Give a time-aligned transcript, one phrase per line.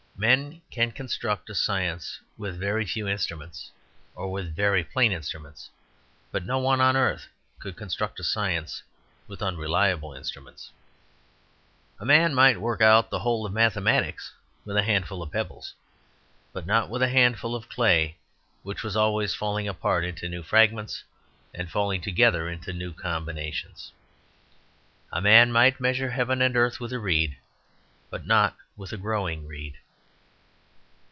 [0.17, 3.71] Men can construct a science with very few instruments,
[4.13, 5.67] or with very plain instruments;
[6.31, 7.27] but no one on earth
[7.57, 8.83] could construct a science
[9.27, 10.69] with unreliable instruments.
[11.99, 14.31] A man might work out the whole of mathematics
[14.63, 15.73] with a handful of pebbles,
[16.53, 18.15] but not with a handful of clay
[18.61, 21.03] which was always falling apart into new fragments,
[21.51, 23.91] and falling together into new combinations.
[25.11, 27.37] A man might measure heaven and earth with a reed,
[28.11, 29.79] but not with a growing reed.